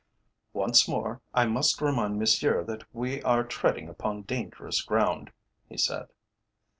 [0.53, 5.31] "Once more I must remind Monsieur that we are treading upon dangerous ground,"
[5.69, 6.07] he said.